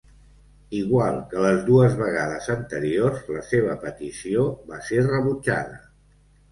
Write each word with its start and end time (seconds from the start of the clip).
Igual 0.77 1.19
que 1.33 1.43
les 1.43 1.59
dues 1.67 1.93
vegades 2.01 2.49
anteriors, 2.55 3.23
la 3.37 3.45
seva 3.53 3.79
petició 3.87 4.51
va 4.73 4.85
ser 4.93 5.09
rebutjada. 5.15 5.81